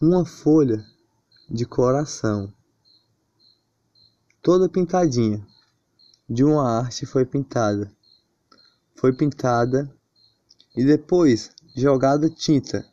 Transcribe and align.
uma 0.00 0.24
folha 0.24 0.86
de 1.50 1.66
coração, 1.66 2.54
toda 4.40 4.68
pintadinha, 4.68 5.44
de 6.30 6.44
uma 6.44 6.70
arte 6.70 7.04
foi 7.04 7.26
pintada. 7.26 7.90
Foi 8.94 9.12
pintada 9.12 9.92
e 10.76 10.84
depois 10.84 11.50
jogada 11.76 12.30
tinta. 12.30 12.86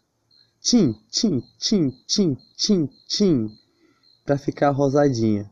Tim, 0.60 0.94
tim, 1.12 1.44
tim, 1.60 1.92
tim, 2.08 2.36
tim, 2.58 2.90
tim, 3.08 3.56
para 4.26 4.40
ficar 4.40 4.72
rosadinha. 4.72 5.48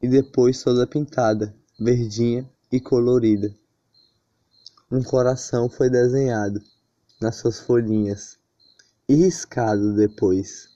E 0.00 0.08
depois 0.08 0.62
toda 0.62 0.86
pintada, 0.86 1.52
verdinha 1.80 2.48
e 2.70 2.78
colorida. 2.78 3.52
Um 4.88 5.02
coração 5.02 5.68
foi 5.68 5.90
desenhado 5.90 6.62
nas 7.20 7.34
suas 7.34 7.58
folhinhas 7.58 8.37
riscado 9.16 9.94
depois. 9.94 10.68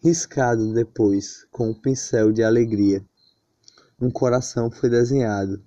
Riscado 0.00 0.72
depois 0.72 1.44
com 1.50 1.70
um 1.70 1.74
pincel 1.74 2.32
de 2.32 2.42
alegria. 2.42 3.04
Um 4.00 4.12
coração 4.12 4.70
foi 4.70 4.88
desenhado 4.88 5.60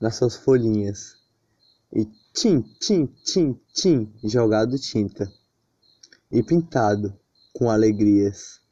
nas 0.00 0.16
suas 0.16 0.36
folhinhas 0.36 1.16
e 1.92 2.06
tim, 2.32 2.62
tim, 2.80 3.06
tim, 3.24 3.60
tim, 3.74 4.10
jogado 4.24 4.78
tinta 4.78 5.30
e 6.30 6.42
pintado 6.42 7.14
com 7.52 7.68
alegrias. 7.68 8.62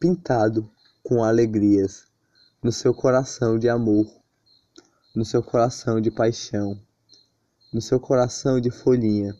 Pintado 0.00 0.70
com 1.02 1.22
alegrias 1.22 2.06
no 2.62 2.72
seu 2.72 2.94
coração 2.94 3.58
de 3.58 3.68
amor, 3.68 4.06
no 5.14 5.26
seu 5.26 5.42
coração 5.42 6.00
de 6.00 6.10
paixão, 6.10 6.80
no 7.70 7.82
seu 7.82 8.00
coração 8.00 8.58
de 8.58 8.70
folhinha 8.70 9.38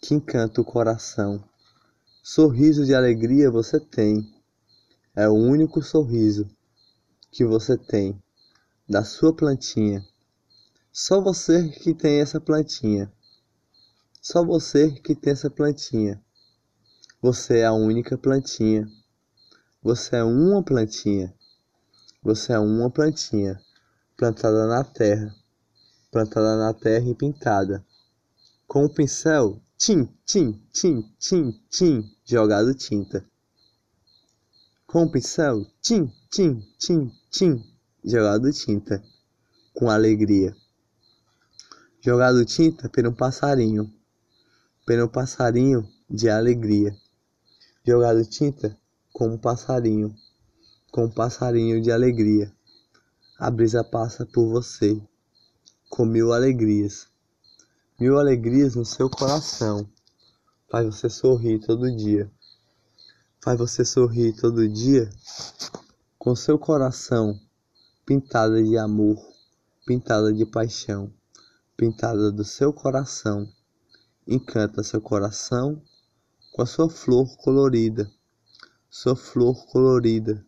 que 0.00 0.14
encanta 0.14 0.60
o 0.60 0.64
coração. 0.64 1.42
Sorriso 2.22 2.84
de 2.84 2.94
alegria 2.94 3.50
você 3.50 3.80
tem, 3.80 4.32
é 5.14 5.28
o 5.28 5.34
único 5.34 5.82
sorriso 5.82 6.48
que 7.30 7.44
você 7.44 7.76
tem 7.76 8.20
da 8.88 9.04
sua 9.04 9.34
plantinha. 9.34 10.06
Só 10.92 11.20
você 11.20 11.68
que 11.68 11.94
tem 11.94 12.20
essa 12.20 12.40
plantinha. 12.40 13.12
Só 14.20 14.44
você 14.44 14.90
que 14.90 15.14
tem 15.14 15.32
essa 15.32 15.50
plantinha. 15.50 16.22
Você 17.20 17.58
é 17.58 17.66
a 17.66 17.72
única 17.72 18.16
plantinha. 18.16 18.88
Você 19.82 20.16
é 20.16 20.24
uma 20.24 20.62
plantinha. 20.62 21.34
Você 22.22 22.52
é 22.52 22.58
uma 22.58 22.90
plantinha 22.90 23.60
plantada 24.16 24.66
na 24.66 24.82
terra, 24.82 25.32
plantada 26.10 26.56
na 26.56 26.74
terra 26.74 27.08
e 27.08 27.14
pintada. 27.14 27.86
Com 28.66 28.84
o 28.84 28.92
pincel, 28.92 29.62
tim, 29.78 30.08
tim, 30.26 30.60
tim, 30.72 31.02
tim, 31.20 31.52
tim, 31.70 32.16
jogado 32.24 32.74
tinta. 32.74 33.24
Com 34.88 35.04
o 35.04 35.12
pincel, 35.12 35.64
tim, 35.80 36.12
tim, 36.28 36.60
tim, 36.76 37.12
tim, 37.30 37.64
jogado 38.04 38.52
tinta. 38.52 39.00
Com 39.72 39.88
alegria. 39.88 40.52
Jogado 42.00 42.44
tinta 42.44 42.90
um 43.08 43.14
passarinho, 43.14 43.94
um 44.90 45.08
passarinho 45.08 45.88
de 46.10 46.28
alegria. 46.28 46.92
Jogado 47.86 48.24
tinta 48.24 48.76
com 49.12 49.28
um 49.28 49.38
passarinho, 49.38 50.12
com 50.90 51.04
um 51.04 51.10
passarinho 51.10 51.80
de 51.80 51.92
alegria. 51.92 52.52
A 53.38 53.48
brisa 53.48 53.84
passa 53.84 54.26
por 54.26 54.48
você, 54.48 55.00
com 55.88 56.04
mil 56.04 56.32
alegrias, 56.32 57.06
mil 57.98 58.16
alegrias 58.16 58.76
no 58.76 58.84
seu 58.84 59.10
coração. 59.10 59.88
Faz 60.70 60.86
você 60.86 61.10
sorrir 61.10 61.58
todo 61.58 61.90
dia, 61.90 62.30
faz 63.42 63.58
você 63.58 63.84
sorrir 63.84 64.34
todo 64.34 64.68
dia, 64.68 65.10
com 66.16 66.36
seu 66.36 66.56
coração 66.58 67.36
pintada 68.06 68.62
de 68.62 68.78
amor, 68.78 69.18
pintada 69.84 70.32
de 70.32 70.46
paixão, 70.46 71.12
pintada 71.76 72.30
do 72.30 72.44
seu 72.44 72.72
coração. 72.72 73.48
Encanta 74.26 74.84
seu 74.84 75.00
coração 75.00 75.82
com 76.52 76.62
a 76.62 76.66
sua 76.66 76.88
flor 76.88 77.36
colorida, 77.38 78.08
sua 78.88 79.16
flor 79.16 79.66
colorida, 79.66 80.44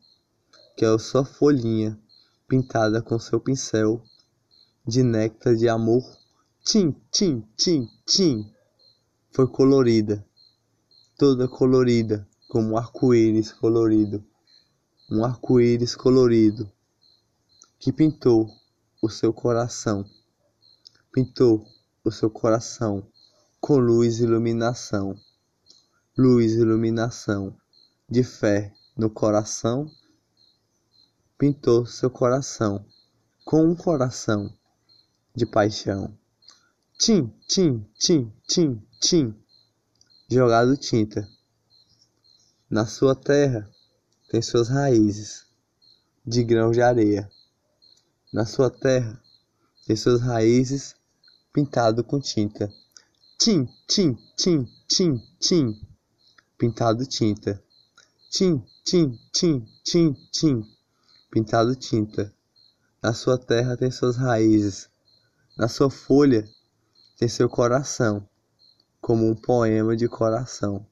que 0.77 0.85
é 0.85 0.89
a 0.89 0.99
sua 0.99 1.25
folhinha 1.25 1.99
pintada 2.47 3.03
com 3.03 3.19
seu 3.19 3.41
pincel 3.41 4.03
de 4.87 5.03
néctar 5.03 5.57
de 5.57 5.69
amor. 5.69 6.20
Tim, 6.73 6.95
tim, 7.11 7.43
tim, 7.57 7.89
tim. 8.07 8.55
Foi 9.33 9.49
colorida, 9.49 10.25
toda 11.19 11.49
colorida, 11.49 12.25
como 12.49 12.71
um 12.71 12.77
arco-íris 12.77 13.53
colorido. 13.53 14.25
Um 15.11 15.25
arco-íris 15.25 15.97
colorido 15.97 16.71
que 17.77 17.93
pintou 17.93 18.49
o 19.03 19.11
seu 19.11 19.33
coração. 19.33 20.05
Pintou 21.11 21.67
o 22.05 22.13
seu 22.13 22.31
coração 22.31 23.05
com 23.61 23.79
luz 23.79 24.21
e 24.21 24.23
iluminação. 24.23 25.17
Luz 26.17 26.53
e 26.53 26.61
iluminação 26.61 27.53
de 28.09 28.23
fé 28.23 28.73
no 28.97 29.11
coração 29.11 29.91
pintou 31.37 31.85
seu 31.85 32.11
coração 32.11 32.87
com 33.45 33.65
um 33.65 33.75
coração 33.75 34.57
de 35.35 35.45
paixão. 35.45 36.20
Tim, 37.03 37.33
tim, 37.49 37.87
tim, 37.99 38.31
tim, 38.47 38.87
tim, 39.01 39.35
jogado 40.31 40.77
tinta. 40.77 41.27
Na 42.69 42.85
sua 42.85 43.15
terra 43.15 43.67
tem 44.29 44.43
suas 44.43 44.69
raízes 44.69 45.47
de 46.27 46.45
grãos 46.45 46.77
de 46.77 46.83
areia. 46.83 47.27
Na 48.31 48.45
sua 48.45 48.69
terra 48.69 49.19
tem 49.87 49.97
suas 49.97 50.21
raízes 50.21 50.95
pintado 51.55 52.05
com 52.05 52.21
tinta. 52.21 52.71
Tim, 53.39 53.67
tim, 53.89 54.15
tim, 54.37 54.69
tim, 54.87 55.19
tim, 55.41 55.81
pintado 56.59 57.07
tinta. 57.07 57.65
Tim, 58.31 58.63
tim, 58.85 59.19
tim, 59.33 59.67
tim, 59.83 60.13
tim 60.31 60.71
pintado 61.31 61.75
tinta. 61.75 62.31
Na 63.03 63.15
sua 63.15 63.39
terra 63.39 63.75
tem 63.75 63.91
suas 63.91 64.19
raízes, 64.19 64.91
na 65.57 65.67
sua 65.67 65.89
folha 65.89 66.47
tem 67.21 67.29
seu 67.29 67.51
coração, 67.51 68.27
como 68.99 69.29
um 69.29 69.35
poema 69.35 69.95
de 69.95 70.09
coração. 70.09 70.87